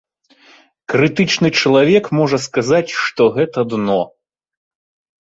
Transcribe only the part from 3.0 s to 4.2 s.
што гэта дно.